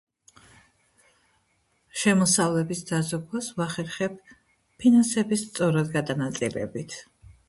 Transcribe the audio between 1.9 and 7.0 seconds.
შემოსავლების დაზოგვას ვახერხებ ფინანსების სწორად გადანაწილებით.